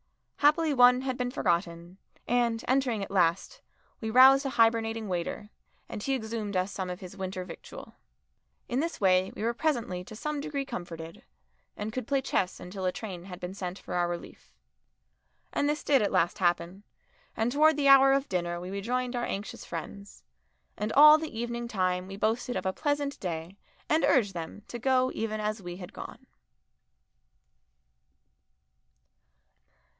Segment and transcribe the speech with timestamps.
[0.37, 3.61] Happily one had been forgotten, and, entering at last,
[4.01, 5.51] we roused a hibernating waiter,
[5.87, 7.93] and he exhumed us some of his winter victual.
[8.67, 11.23] In this way we were presently to some degree comforted,
[11.77, 14.51] and could play chess until a train had been sent for our relief.
[15.53, 16.81] And this did at last happen,
[17.37, 20.23] and towards the hour of dinner we rejoined our anxious friends,
[20.75, 23.57] and all the evening time we boasted of a pleasant day
[23.87, 26.25] and urged them to go even as we had gone.